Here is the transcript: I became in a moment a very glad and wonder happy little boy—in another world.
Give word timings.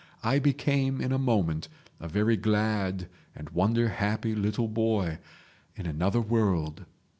I 0.23 0.39
became 0.39 0.99
in 0.99 1.11
a 1.11 1.19
moment 1.19 1.67
a 1.99 2.07
very 2.07 2.35
glad 2.35 3.07
and 3.35 3.51
wonder 3.51 3.89
happy 3.89 4.33
little 4.33 4.67
boy—in 4.67 5.85
another 5.85 6.21
world. 6.21 6.85